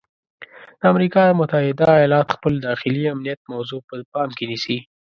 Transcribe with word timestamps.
د 0.79 0.81
امریکا 0.93 1.23
متحده 1.39 1.87
ایالات 1.97 2.27
خپل 2.35 2.53
داخلي 2.67 3.03
امنیت 3.13 3.39
موضوع 3.53 3.79
په 3.87 3.95
پام 4.13 4.29
کې 4.37 4.45
نیسي. 4.51 4.77